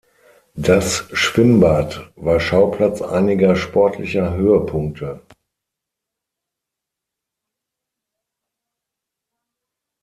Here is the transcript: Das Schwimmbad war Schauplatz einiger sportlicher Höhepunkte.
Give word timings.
Das 0.55 1.05
Schwimmbad 1.13 2.09
war 2.15 2.39
Schauplatz 2.39 3.03
einiger 3.03 3.55
sportlicher 3.55 4.33
Höhepunkte. 4.33 5.21